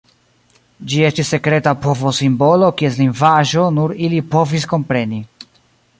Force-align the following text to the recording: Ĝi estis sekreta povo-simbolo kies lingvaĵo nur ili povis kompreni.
Ĝi 0.93 1.01
estis 1.09 1.29
sekreta 1.33 1.73
povo-simbolo 1.83 2.71
kies 2.81 2.99
lingvaĵo 3.03 3.69
nur 3.79 3.95
ili 4.09 4.25
povis 4.37 4.67
kompreni. 4.73 5.25